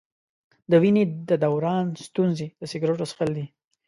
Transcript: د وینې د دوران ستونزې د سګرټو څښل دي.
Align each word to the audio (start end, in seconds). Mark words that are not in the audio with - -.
د 0.69 0.71
وینې 0.81 1.03
د 1.29 1.31
دوران 1.43 1.85
ستونزې 2.07 2.47
د 2.59 2.61
سګرټو 2.71 3.05
څښل 3.09 3.29
دي. 3.37 3.45